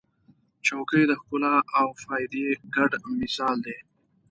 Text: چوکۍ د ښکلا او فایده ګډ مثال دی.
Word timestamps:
چوکۍ 0.65 1.03
د 1.07 1.11
ښکلا 1.21 1.55
او 1.79 1.87
فایده 2.03 2.43
ګډ 2.75 2.91
مثال 3.19 3.57
دی. 3.65 3.77